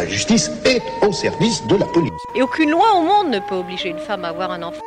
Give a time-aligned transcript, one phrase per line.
[0.00, 2.10] La justice est au service de la police.
[2.34, 4.80] Et aucune loi au monde ne peut obliger une femme à avoir un enfant.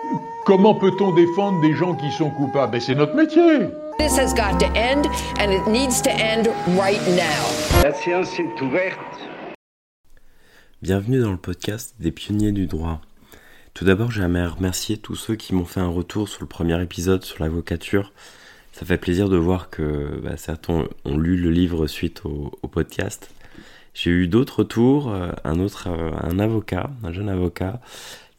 [0.43, 2.71] Comment peut-on défendre des gens qui sont coupables?
[2.71, 3.59] Ben, C'est notre métier.
[3.99, 5.03] This has got to end,
[5.39, 6.47] and it needs to end
[6.79, 7.83] right now.
[7.83, 8.97] La séance est ouverte.
[10.81, 12.99] Bienvenue dans le podcast des pionniers du droit.
[13.75, 17.23] Tout d'abord, j'aimerais remercier tous ceux qui m'ont fait un retour sur le premier épisode
[17.23, 18.13] sur l'avocature.
[18.71, 22.67] Ça fait plaisir de voir que bah, certains ont lu le livre suite au, au
[22.67, 23.29] podcast.
[23.93, 27.79] J'ai eu d'autres retours, euh, un autre, euh, un avocat, un jeune avocat,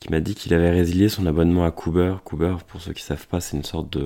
[0.00, 2.16] qui m'a dit qu'il avait résilié son abonnement à Cooper.
[2.24, 3.96] Cooper, pour ceux qui savent pas, c'est une sorte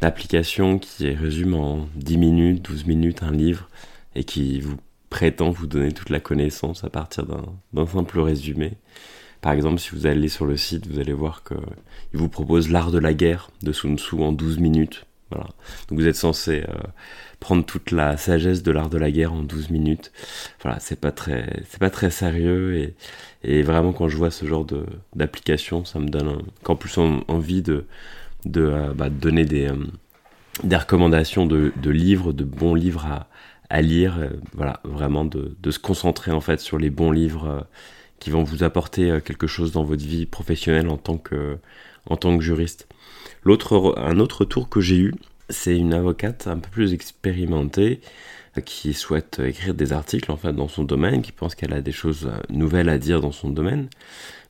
[0.00, 3.68] d'application qui résume en 10 minutes, 12 minutes un livre
[4.14, 4.76] et qui vous
[5.10, 8.72] prétend vous donner toute la connaissance à partir d'un simple résumé.
[9.40, 11.54] Par exemple, si vous allez sur le site, vous allez voir que
[12.12, 15.06] il vous propose l'art de la guerre de Sun Tzu en 12 minutes.
[15.30, 15.46] Voilà.
[15.88, 16.74] Donc vous êtes censé euh,
[17.38, 20.12] prendre toute la sagesse de l'art de la guerre en 12 minutes.
[20.62, 22.94] Voilà, c'est pas très c'est pas très sérieux et,
[23.44, 27.62] et vraiment quand je vois ce genre de d'application, ça me donne qu'en plus envie
[27.62, 27.86] de
[28.46, 29.76] de, euh, bah, donner des euh,
[30.64, 33.28] des recommandations de, de livres, de bons livres à,
[33.70, 37.66] à lire, voilà, vraiment de, de se concentrer en fait sur les bons livres
[38.18, 41.58] qui vont vous apporter quelque chose dans votre vie professionnelle en tant que
[42.08, 42.88] en tant que juriste.
[43.44, 45.14] L'autre, un autre tour que j'ai eu,
[45.50, 48.00] c'est une avocate un peu plus expérimentée
[48.64, 52.30] qui souhaite écrire des articles en dans son domaine, qui pense qu'elle a des choses
[52.48, 53.88] nouvelles à dire dans son domaine.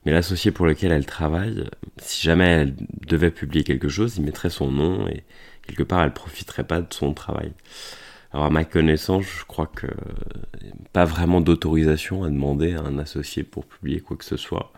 [0.05, 1.63] Mais l'associé pour lequel elle travaille,
[1.97, 2.75] si jamais elle
[3.07, 5.23] devait publier quelque chose, il mettrait son nom et
[5.67, 7.51] quelque part elle profiterait pas de son travail.
[8.33, 9.87] Alors à ma connaissance, je crois que
[10.93, 14.71] pas vraiment d'autorisation à demander à un associé pour publier quoi que ce soit.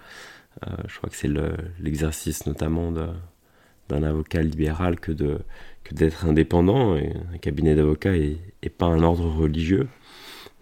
[0.67, 1.31] Euh, je crois que c'est
[1.79, 5.39] l'exercice notamment d'un avocat libéral que de
[5.83, 9.87] que d'être indépendant un cabinet d'avocats est, pas un ordre religieux.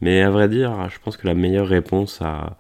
[0.02, 2.58] Mais à vrai dire, je pense que la meilleure réponse à,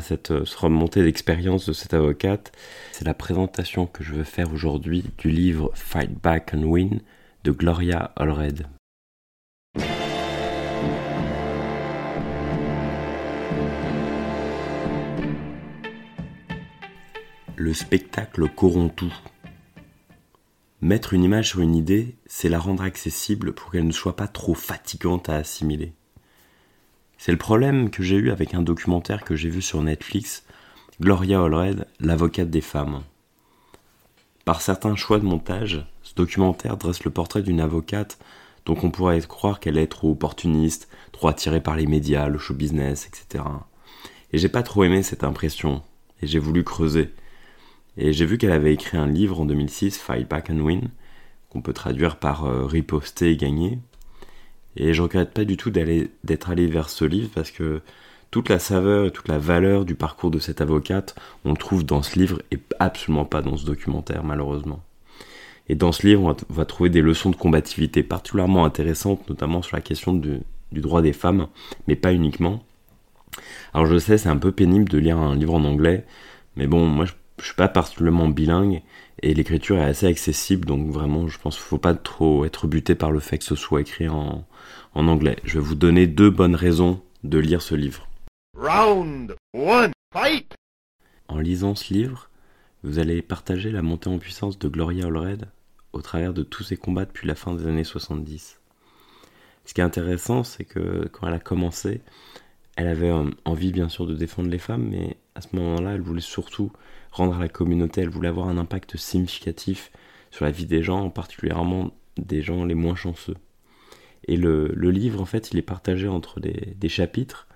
[0.00, 2.52] cette, remontée d'expérience de cette avocate,
[2.90, 7.00] c'est la présentation que je veux faire aujourd'hui du livre Fight Back and Win
[7.44, 8.66] de Gloria Allred.
[17.56, 19.14] Le spectacle corrompt tout.
[20.84, 24.28] Mettre une image sur une idée, c'est la rendre accessible pour qu'elle ne soit pas
[24.28, 25.94] trop fatigante à assimiler.
[27.16, 30.44] C'est le problème que j'ai eu avec un documentaire que j'ai vu sur Netflix,
[31.00, 33.00] Gloria Allred, l'avocate des femmes.
[34.44, 38.18] Par certains choix de montage, ce documentaire dresse le portrait d'une avocate
[38.66, 42.52] dont on pourrait croire qu'elle est trop opportuniste, trop attirée par les médias, le show
[42.52, 43.42] business, etc.
[44.34, 45.82] Et j'ai pas trop aimé cette impression,
[46.20, 47.14] et j'ai voulu creuser.
[47.96, 50.88] Et j'ai vu qu'elle avait écrit un livre en 2006, Fight Back and Win,
[51.48, 53.78] qu'on peut traduire par euh, riposter et gagner.
[54.76, 57.80] Et je regrette pas du tout d'être allé vers ce livre parce que
[58.32, 61.84] toute la saveur et toute la valeur du parcours de cette avocate, on le trouve
[61.84, 64.82] dans ce livre et absolument pas dans ce documentaire, malheureusement.
[65.68, 69.76] Et dans ce livre, on va, trouver des leçons de combativité particulièrement intéressantes, notamment sur
[69.76, 70.40] la question du,
[70.72, 71.46] du droit des femmes,
[71.86, 72.64] mais pas uniquement.
[73.72, 76.04] Alors je sais, c'est un peu pénible de lire un livre en anglais,
[76.56, 78.82] mais bon, moi je je suis pas particulièrement bilingue
[79.22, 82.94] et l'écriture est assez accessible, donc vraiment, je pense qu'il faut pas trop être buté
[82.94, 84.46] par le fait que ce soit écrit en,
[84.94, 85.36] en anglais.
[85.44, 88.08] Je vais vous donner deux bonnes raisons de lire ce livre.
[88.56, 90.54] Round one, fight
[91.28, 92.30] En lisant ce livre,
[92.82, 95.48] vous allez partager la montée en puissance de Gloria Allred
[95.92, 98.60] au travers de tous ses combats depuis la fin des années 70.
[99.64, 102.02] Ce qui est intéressant, c'est que quand elle a commencé,
[102.76, 103.12] elle avait
[103.44, 106.72] envie bien sûr de défendre les femmes, mais à ce moment-là, elle voulait surtout
[107.10, 109.90] rendre à la communauté, elle voulait avoir un impact significatif
[110.30, 113.36] sur la vie des gens, particulièrement des gens les moins chanceux.
[114.26, 117.46] Et le, livre, en fait, il est partagé entre des, chapitres,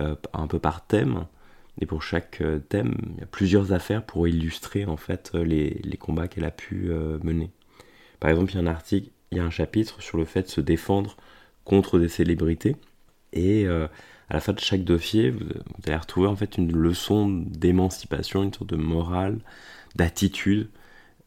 [0.00, 1.26] euh, un peu par thème,
[1.80, 5.98] et pour chaque euh, thème, il y a plusieurs affaires pour illustrer en fait les,
[5.98, 7.50] combats qu'elle a pu euh, mener.
[8.20, 10.42] Par exemple, il y a un article, il y a un chapitre sur le fait
[10.42, 11.16] de se défendre
[11.64, 12.76] contre des célébrités,
[13.32, 13.66] et
[14.30, 15.44] à la fin de chaque dossier, vous,
[15.86, 19.38] allez retrouver en fait une leçon d'émancipation, une sorte de morale,
[19.96, 20.68] d'attitude,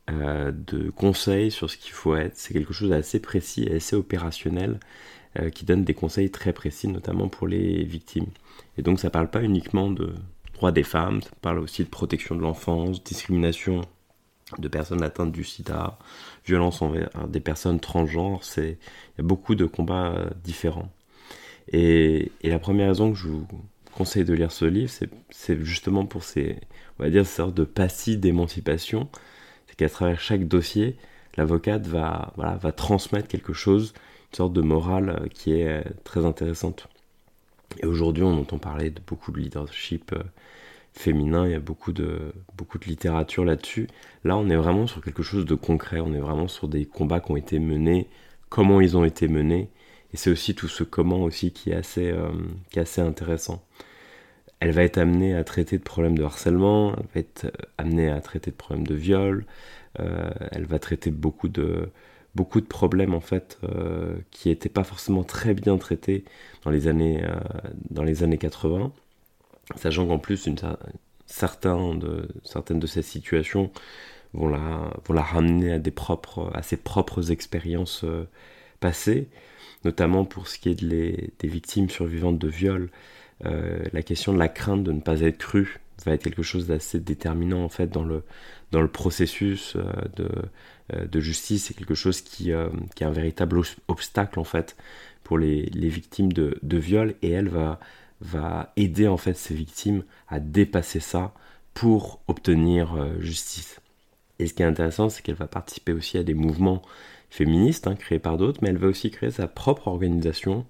[0.10, 2.36] euh, de conseils sur ce qu'il faut être.
[2.36, 4.80] C'est quelque chose d'assez précis et assez opérationnel
[5.40, 8.28] euh, qui donne des conseils très précis, notamment pour les victimes.
[8.78, 10.14] Et donc ça parle pas uniquement de
[10.56, 13.82] droits des femmes, ça parle aussi de protection de l'enfance, discrimination
[14.58, 16.00] de personnes atteintes du sida,
[16.46, 20.90] violence envers des personnes transgenres, il y a beaucoup de combats euh, différents.
[21.72, 23.48] Et, la première raison que je vous
[23.94, 24.92] conseille de lire ce livre,
[25.30, 26.58] c'est justement pour ces,
[27.00, 29.10] on va dire, ces sortes de passifs d'émancipation.
[29.68, 30.96] C'est qu'à travers chaque dossier,
[31.36, 33.94] l'avocate va, voilà, va transmettre quelque chose,
[34.32, 36.88] une sorte de morale qui est très intéressante.
[37.80, 40.24] Et aujourd'hui, on entend parler de beaucoup de leadership euh,
[40.94, 43.88] féminin, il y a beaucoup de, beaucoup de littérature là-dessus.
[44.24, 47.20] Là, on est vraiment sur quelque chose de concret, on est vraiment sur des combats
[47.20, 48.08] qui ont été menés,
[48.50, 49.70] comment ils ont été menés,
[50.14, 52.32] et c'est aussi tout ce comment aussi qui est assez, euh,
[52.72, 53.64] qui est assez intéressant.
[54.60, 58.20] Elle va être amenée à traiter de problèmes de harcèlement, elle va être amenée à
[58.22, 59.46] traiter de problèmes de viol,
[60.00, 61.90] euh, elle va traiter beaucoup de,
[62.36, 66.26] beaucoup de problèmes en fait euh, qui n'étaient pas forcément très bien traités
[66.64, 67.24] dans les années,
[67.90, 68.92] dans les années 80
[69.76, 70.50] sachant qu'en plus,
[71.26, 73.72] certains de, certaines de ces situations
[74.34, 78.28] vont la, vont la ramener à, des propres, à ses propres expériences euh,
[78.80, 79.28] passées,
[79.86, 82.90] notamment pour ce qui est des victimes survivantes de viol.
[83.46, 86.68] Euh, la question de la crainte de ne pas être crue va être quelque chose
[86.68, 88.24] d'assez déterminant en fait dans le,
[88.72, 89.84] dans le processus euh,
[90.16, 90.30] de,
[91.06, 91.66] de justice.
[91.66, 92.52] C'est quelque chose qui,
[92.96, 94.76] qui, est un véritable obstacle en fait
[95.24, 97.80] pour les, les victimes de, de viol et elle va
[98.22, 101.34] va aider en fait ces victimes à dépasser ça
[101.74, 103.80] pour obtenir euh, justice.
[104.40, 106.82] Et ce qui est intéressant, c'est qu'elle va participer aussi à des mouvements
[107.30, 110.66] féministes hein, créés par d'autres, mais elle va aussi créer sa propre organisation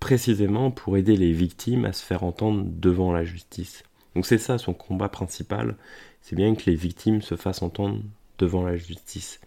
[0.00, 3.84] précisément pour aider les victimes à se faire entendre devant la justice.
[4.14, 5.76] Donc c'est ça son combat principal,
[6.20, 8.00] c'est bien que les victimes se fassent entendre
[8.38, 9.40] devant la justice.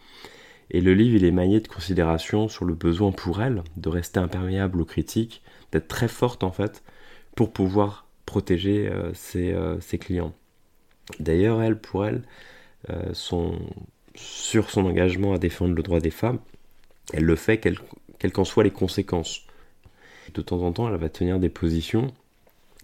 [0.72, 4.20] Et le livre, il est maillé de considérations sur le besoin pour elle de rester
[4.20, 5.42] imperméable aux critiques,
[5.72, 6.84] d'être très forte en fait,
[7.36, 10.34] pour pouvoir protéger euh, euh, ses, clients.
[11.20, 12.24] D'ailleurs, elle, pour elle,
[12.90, 13.14] euh,
[14.16, 16.40] sur son engagement à défendre le droit des femmes,
[17.14, 19.42] elle le fait quelles qu'en soient les conséquences.
[20.34, 22.14] De temps en temps, elle va tenir des positions,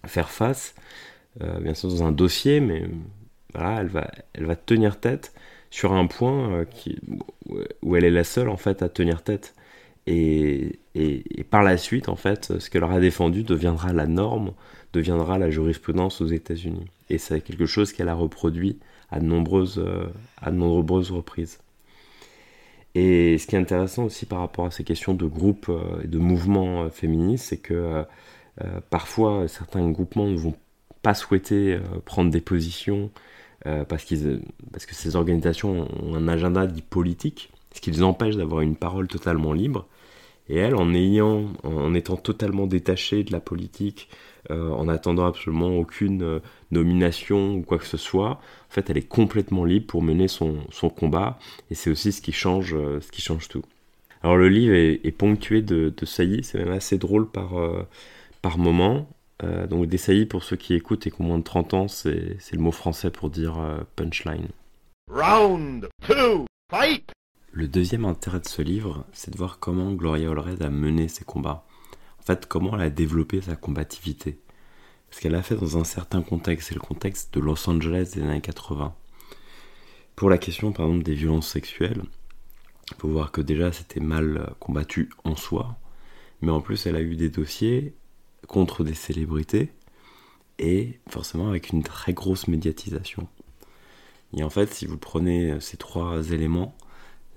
[0.06, 0.74] faire face,
[1.40, 2.84] bien sûr dans un dossier, mais
[3.54, 5.32] elle va, elle va tenir tête
[5.70, 6.98] sur un point qui,
[7.82, 9.54] où elle est la seule en fait à tenir tête.
[10.06, 10.78] Et,
[11.50, 14.52] par la suite, en fait, ce qu'elle aura défendu deviendra la norme,
[14.92, 16.86] deviendra la jurisprudence aux États-Unis.
[17.08, 18.78] Et c'est quelque chose qu'elle a reproduit
[19.12, 20.06] à de nombreuses, euh,
[20.40, 21.60] à nombreuses reprises.
[22.94, 26.08] Et ce qui est intéressant aussi par rapport à ces questions de groupes euh, et
[26.08, 28.04] de mouvements euh, féministes, c'est que
[28.90, 30.54] parfois certains groupements ne vont
[31.00, 33.10] pas souhaiter prendre des positions
[33.88, 38.36] parce, qu'ils, parce que ces organisations ont un agenda dit politique, ce qui les empêche
[38.36, 39.88] d'avoir une parole totalement libre.
[40.48, 44.08] Et elle, en ayant, en étant totalement détachée de la politique,
[44.50, 46.40] euh, en attendant absolument aucune euh,
[46.72, 50.56] nomination ou quoi que ce soit, en fait, elle est complètement libre pour mener son,
[50.70, 51.38] son combat.
[51.70, 53.62] Et c'est aussi ce qui change, euh, ce qui change tout.
[54.22, 57.54] Alors le livre est, ponctué de, de saillies, c'est même assez drôle par,
[58.40, 59.08] par moment.
[59.68, 62.38] donc des saillies, pour ceux qui écoutent et qui ont moins de 30 ans, c'est
[62.52, 63.58] le mot français pour dire
[63.96, 64.46] punchline.
[65.10, 67.10] Round 2, fight
[67.52, 71.24] le deuxième intérêt de ce livre, c'est de voir comment Gloria Allred a mené ses
[71.24, 71.66] combats.
[72.18, 74.40] En fait, comment elle a développé sa combativité.
[75.10, 78.22] Ce qu'elle a fait dans un certain contexte, c'est le contexte de Los Angeles des
[78.22, 78.94] années 80.
[80.16, 82.02] Pour la question, par exemple, des violences sexuelles,
[82.90, 85.76] il faut voir que déjà c'était mal combattu en soi,
[86.40, 87.94] mais en plus elle a eu des dossiers
[88.48, 89.72] contre des célébrités
[90.58, 93.28] et forcément avec une très grosse médiatisation.
[94.34, 96.74] Et en fait, si vous prenez ces trois éléments,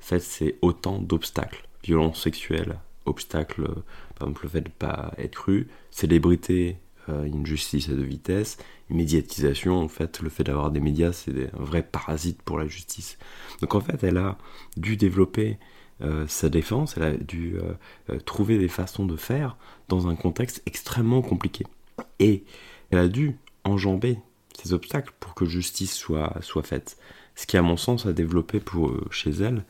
[0.05, 1.67] fait, c'est autant d'obstacles.
[1.83, 3.83] Violence sexuelle, obstacles, euh,
[4.15, 6.77] par exemple le fait de ne pas être cru, célébrité,
[7.09, 8.57] euh, une justice à deux vitesses,
[8.89, 13.17] médiatisation, en fait, le fait d'avoir des médias, c'est un vrai parasite pour la justice.
[13.61, 14.37] Donc en fait, elle a
[14.77, 15.57] dû développer
[16.01, 17.57] euh, sa défense, elle a dû
[18.25, 21.65] trouver des façons de faire dans un contexte extrêmement compliqué.
[22.19, 22.43] Et
[22.91, 24.19] elle a dû enjamber
[24.53, 26.97] ces obstacles pour que justice soit, soit faite.
[27.35, 29.65] Ce qui, à mon sens, a développé pour, chez elle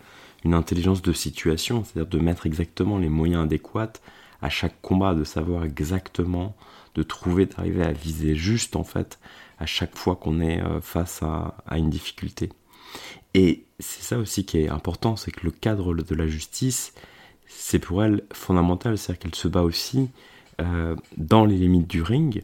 [0.46, 3.94] une intelligence de situation, c'est-à-dire de mettre exactement les moyens adéquats
[4.42, 6.56] à chaque combat, de savoir exactement,
[6.94, 9.20] de trouver, d'arriver à viser juste en fait
[9.58, 12.50] à chaque fois qu'on est euh, face à, une difficulté.
[13.34, 16.94] Et c'est ça aussi qui est important, c'est que le cadre de la justice,
[17.48, 20.10] c'est pour elle fondamental, c'est-à-dire qu'elle se bat aussi
[20.62, 22.44] euh, dans les limites du ring,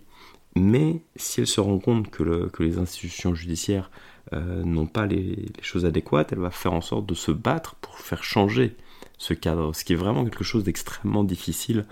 [0.55, 3.91] mais si elle se rend compte que, que les institutions judiciaires
[4.33, 7.97] euh, n'ont pas les, choses adéquates, elle va faire en sorte de se battre pour
[7.97, 8.75] faire changer
[9.17, 11.85] ce cadre, ce qui est vraiment quelque chose d'extrêmement difficile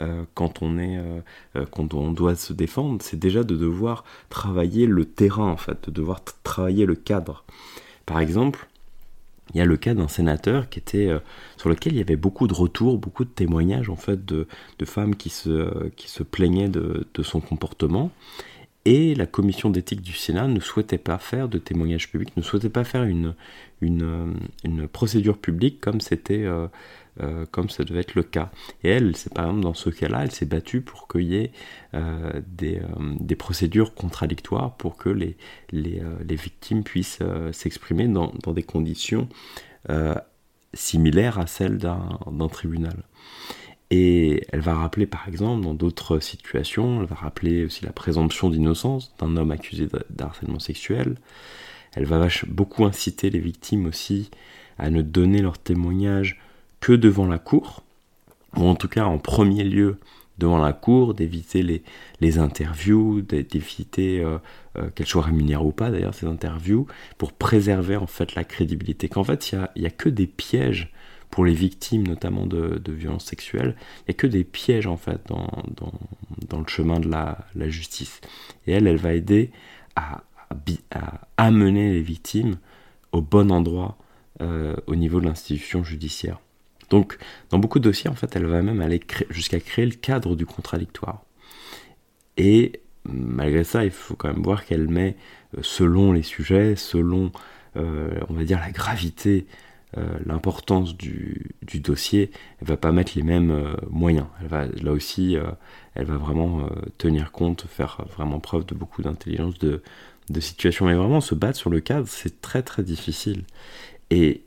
[0.00, 4.86] euh, quand on est euh, quand on doit se défendre, c'est déjà de devoir travailler
[4.86, 7.44] le terrain en fait, de devoir travailler le cadre.
[8.06, 8.68] Par exemple,
[9.52, 11.10] il y a le cas d'un sénateur qui était
[11.58, 14.46] sur lequel il y avait beaucoup de retours, beaucoup de témoignages en fait de,
[14.84, 18.10] femmes qui se, qui se plaignaient de son comportement
[18.84, 22.68] Et la commission d'éthique du Sénat ne souhaitait pas faire de témoignage public, ne souhaitait
[22.68, 23.34] pas faire une,
[23.80, 24.34] une,
[24.64, 26.66] une procédure publique comme c'était euh,
[27.20, 28.50] euh, comme ça devait être le cas.
[28.82, 31.52] Et elle, c'est par exemple dans ce cas-là, elle s'est battue pour qu'il y ait
[31.94, 32.80] euh, des,
[33.20, 35.36] des, procédures contradictoires pour que les,
[35.70, 37.20] les, les victimes puissent
[37.52, 39.28] s'exprimer dans, dans, des conditions
[40.74, 43.04] similaires à celles d'un tribunal.
[43.94, 48.48] Et elle va rappeler par exemple dans d'autres situations, elle va rappeler aussi la présomption
[48.48, 51.16] d'innocence d'un homme accusé d'harcèlement sexuel.
[51.92, 54.30] Elle va beaucoup inciter les victimes aussi
[54.78, 56.40] à ne donner leur témoignage
[56.80, 57.82] que devant la cour,
[58.56, 59.98] ou en tout cas en premier lieu
[60.38, 61.82] devant la cour, d'éviter
[62.18, 64.38] les, interviews, d'éviter euh,
[64.78, 66.86] euh, qu'elles soient rémunérées ou pas d'ailleurs ces interviews,
[67.18, 69.10] pour préserver en fait la crédibilité.
[69.10, 70.90] Qu'en fait il n'y a que des pièges
[71.32, 75.18] pour les victimes notamment de, violences sexuelles, il n'y a que des pièges en fait
[75.26, 75.48] dans,
[76.58, 77.38] le chemin de la,
[77.70, 78.20] justice.
[78.66, 79.50] Et elle, elle va aider
[79.96, 80.22] à,
[81.38, 82.58] amener les victimes
[83.12, 83.96] au bon endroit
[84.42, 86.38] euh, au niveau de l'institution judiciaire.
[86.90, 87.16] Donc,
[87.48, 90.44] dans beaucoup de dossiers, en fait, elle va même aller jusqu'à créer le cadre du
[90.44, 91.24] contradictoire.
[92.36, 95.16] Et malgré ça, il faut quand même voir qu'elle met,
[95.56, 97.32] euh, selon les sujets, selon,
[97.76, 99.46] euh, on va dire, la gravité
[100.24, 102.30] l'importance du, dossier,
[102.60, 104.26] elle va pas mettre les mêmes euh, moyens.
[104.50, 105.50] Là aussi, euh,
[105.94, 106.68] elle va vraiment
[106.98, 109.82] tenir compte, faire vraiment preuve de beaucoup d'intelligence de,
[110.30, 110.86] de situation.
[110.86, 113.44] Mais vraiment se battre sur le cadre, c'est très très difficile.
[114.10, 114.42] Et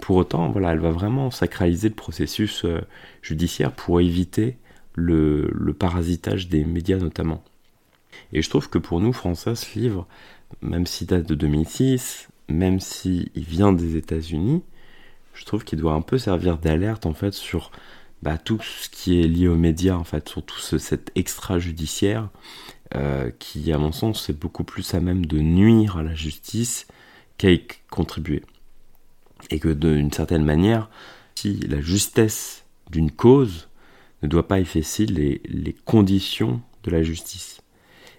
[0.00, 2.64] pour autant, voilà, elle va vraiment sacraliser le processus
[3.22, 4.58] judiciaire pour éviter
[4.94, 7.42] le, le, parasitage des médias notamment.
[8.32, 10.06] Et je trouve que pour nous, Français, ce livre,
[10.62, 14.62] même s'il date de 2006, même s'il vient des États-Unis,
[15.34, 17.70] je trouve qu'il doit un peu servir d'alerte en fait sur
[18.24, 22.30] bah, tout ce qui est lié aux médias, en fait, sur tout ce, cet extra-judiciaire
[22.94, 26.86] euh, qui, à mon sens, c'est beaucoup plus à même de nuire à la justice
[27.36, 28.42] qu'à y contribuer.
[29.50, 30.88] Et que d'une certaine manière,
[31.34, 33.68] si la justesse d'une cause
[34.22, 37.60] ne doit pas effacer les, les conditions de la justice.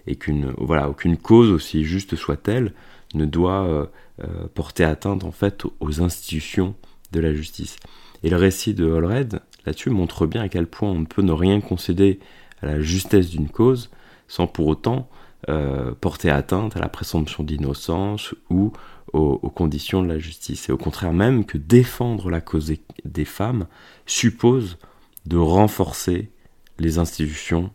[0.06, 2.74] Et qu'une voilà, aucune cause, aussi juste soit-elle,
[3.14, 3.86] ne doit euh,
[4.22, 6.76] euh, porter atteinte en fait aux institutions
[7.12, 7.76] de la justice.
[8.22, 11.32] Et le récit de Holred, là-dessus, montre bien à quel point on ne peut ne
[11.32, 12.18] rien concéder
[12.62, 13.90] à la justesse d'une cause
[14.28, 15.08] sans pour autant
[15.48, 18.72] euh, porter atteinte à la présomption d'innocence ou
[19.12, 20.68] aux, conditions de la justice.
[20.68, 22.72] Et au contraire même que défendre la cause
[23.04, 23.66] des, femmes
[24.06, 24.78] suppose
[25.24, 26.30] de renforcer
[26.78, 27.70] les institutions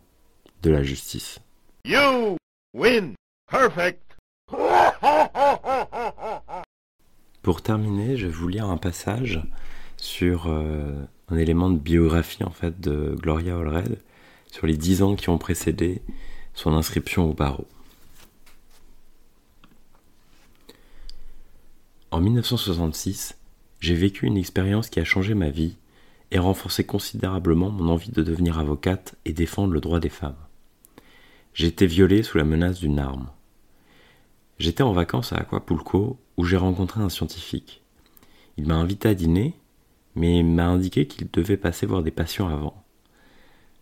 [0.62, 1.40] de la justice.
[1.84, 2.36] You
[2.74, 3.14] win.
[3.50, 4.02] Perfect.
[7.42, 9.42] Pour terminer, je vais vous lire un passage
[9.96, 13.98] sur euh, un élément de biographie en fait de Gloria Allred
[14.50, 16.02] sur les dix ans qui ont précédé
[16.54, 17.66] son inscription au barreau.
[22.12, 23.36] En 1966,
[23.80, 25.76] j'ai vécu une expérience qui a changé ma vie
[26.30, 30.36] et renforcé considérablement mon envie de devenir avocate et défendre le droit des femmes.
[31.54, 33.28] J'ai été violée sous la menace d'une arme.
[34.58, 37.82] J'étais en vacances à Aquapulco j'ai rencontré un scientifique.
[38.56, 39.54] Il m'a invité à dîner,
[40.14, 42.82] mais m'a indiqué qu'il devait passer voir des patients avant.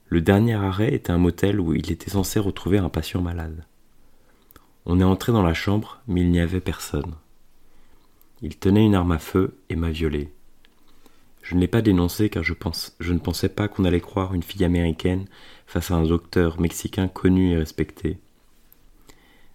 [0.08, 3.64] Le dernier arrêt était un motel où il était censé retrouver un patient malade.
[4.86, 7.14] On est entré dans la chambre, mais il n'y avait personne.
[8.42, 10.32] Il tenait une arme à feu et m'a violé.
[11.42, 12.54] Je ne l'ai pas dénoncé car je
[13.12, 15.26] ne pensais pas qu'on allait croire une fille américaine
[15.66, 18.18] face à un docteur mexicain connu et respecté.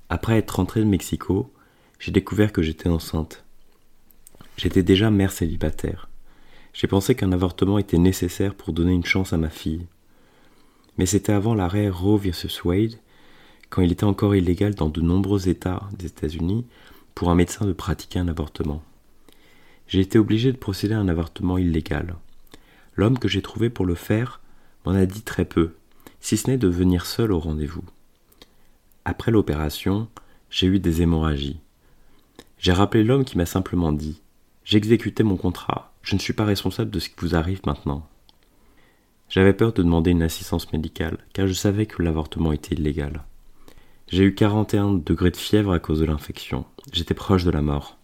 [0.10, 1.52] Après être rentré de Mexico,
[2.00, 3.44] j'ai découvert que j'étais enceinte.
[4.58, 6.10] J'étais déjà mère célibataire.
[6.74, 9.88] J'ai pensé qu'un avortement était nécessaire pour donner une chance à ma fille.
[10.98, 13.00] Mais c'était avant l'arrêt Roe vs Wade,
[13.70, 16.66] quand il était encore illégal dans de nombreux États des États-Unis
[17.14, 18.84] pour un médecin de pratiquer un avortement.
[19.88, 22.16] J'ai été obligé de procéder à un avortement illégal.
[22.96, 24.42] L'homme que j'ai trouvé pour le faire
[24.86, 25.76] m'en a dit très peu,
[26.20, 27.84] si ce n'est de venir seul au rendez-vous.
[29.04, 30.08] Après l'opération,
[30.50, 31.60] j'ai eu des hémorragies.
[32.58, 34.22] J'ai rappelé l'homme qui m'a simplement dit
[34.64, 38.08] J'exécutais mon contrat, je ne suis pas responsable de ce qui vous arrive maintenant.
[39.30, 43.24] J'avais peur de demander une assistance médicale, car je savais que l'avortement était illégal.
[44.08, 46.66] J'ai eu 41 degrés de fièvre à cause de l'infection.
[46.94, 47.98] J'étais proche de la mort.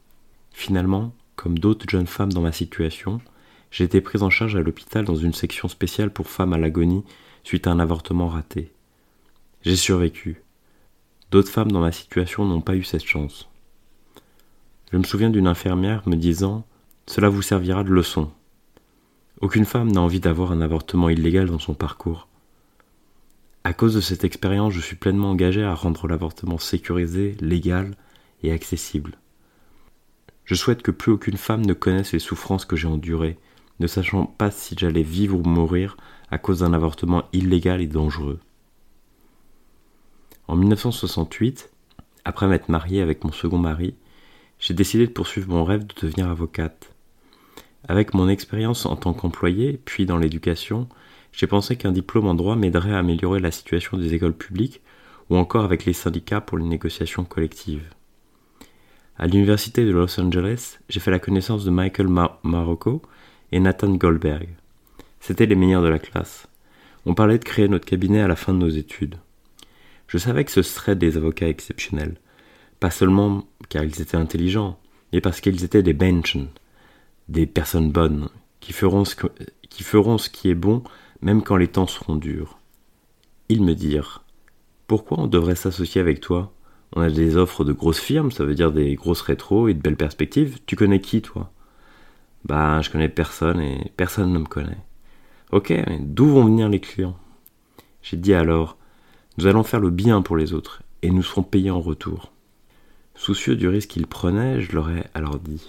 [0.51, 3.21] Finalement, comme d'autres jeunes femmes dans ma situation,
[3.69, 7.03] j'ai été prise en charge à l'hôpital dans une section spéciale pour femmes à l'agonie
[7.43, 8.71] suite à un avortement raté.
[9.61, 10.43] J'ai survécu.
[11.29, 13.50] D'autres femmes dans ma situation n'ont pas eu cette chance.
[14.91, 16.65] Je me souviens d'une infirmière me disant
[17.07, 18.29] Cela vous servira de leçon.
[19.39, 22.27] Aucune femme n'a envie d'avoir un avortement illégal dans son parcours.
[23.63, 27.95] À cause de cette expérience, je suis pleinement engagé à rendre l'avortement sécurisé, légal
[28.43, 29.17] et accessible.
[30.43, 33.37] Je souhaite que plus aucune femme ne connaisse les souffrances que j'ai endurées,
[33.79, 35.95] ne sachant pas si j'allais vivre ou mourir
[36.31, 38.39] à cause d'un avortement illégal et dangereux.
[40.49, 41.69] En 1968,
[42.25, 43.95] après m'être marié avec mon second mari,
[44.61, 46.93] j'ai décidé de poursuivre mon rêve de devenir avocate.
[47.87, 50.87] Avec mon expérience en tant qu'employé, puis dans l'éducation,
[51.33, 54.81] j'ai pensé qu'un diplôme en droit m'aiderait à améliorer la situation des écoles publiques
[55.29, 57.89] ou encore avec les syndicats pour les négociations collectives.
[59.17, 62.07] À l'université de Los Angeles, j'ai fait la connaissance de Michael
[62.43, 63.01] Marocco
[63.51, 64.49] et Nathan Goldberg.
[65.19, 66.47] C'étaient les meilleurs de la classe.
[67.07, 69.15] On parlait de créer notre cabinet à la fin de nos études.
[70.07, 72.17] Je savais que ce seraient des avocats exceptionnels,
[72.81, 74.77] pas seulement car ils étaient intelligents,
[75.13, 76.49] mais parce qu'ils étaient des benchen,
[77.29, 78.27] des personnes bonnes,
[78.59, 80.83] qui feront, ce qui est bon
[81.21, 82.57] même quand les temps seront durs.
[83.49, 84.23] Ils me dirent
[84.87, 86.51] Pourquoi on devrait s'associer avec toi?
[86.93, 89.79] On a des offres de grosses firmes, ça veut dire des grosses rétros et de
[89.79, 90.57] belles perspectives.
[90.65, 91.51] Tu connais qui, toi?
[92.43, 94.83] Bah, je connais personne et personne ne me connaît.
[95.51, 97.17] Ok, mais d'où vont venir les clients?
[98.01, 98.77] J'ai dit alors
[99.37, 102.31] Nous allons faire le bien pour les autres et nous serons payés en retour.
[103.21, 105.67] Soucieux du risque qu'ils prenaient, je leur ai alors dit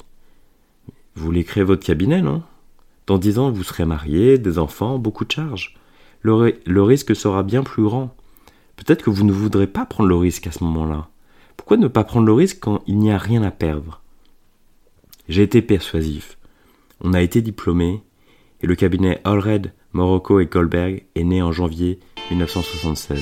[1.14, 2.42] Vous voulez créer votre cabinet, non?
[3.06, 5.76] Dans dix ans, vous serez marié, des enfants, beaucoup de charges.
[6.22, 8.16] Le, risque sera bien plus grand.
[8.76, 11.10] Peut-être que vous ne voudrez pas prendre le risque à ce moment-là.
[11.58, 14.00] Pourquoi ne pas prendre le risque quand il n'y a rien à perdre?
[15.28, 16.38] J'ai été persuasif.
[17.02, 18.02] On a été diplômé
[18.62, 23.20] et le cabinet Allred, Morocco et Goldberg est né en janvier 1976.